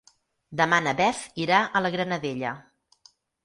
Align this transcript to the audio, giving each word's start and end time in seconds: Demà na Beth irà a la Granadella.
Demà 0.61 0.79
na 0.85 0.93
Beth 1.03 1.39
irà 1.45 1.61
a 1.81 1.85
la 1.87 1.95
Granadella. 1.99 2.59